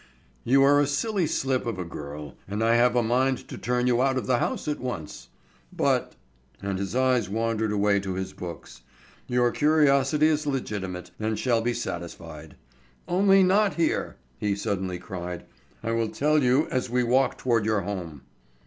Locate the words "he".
14.39-14.55